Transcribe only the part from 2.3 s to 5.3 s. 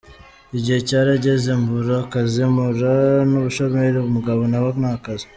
mpura n’ubushomeri umugabo nawe ntakazi.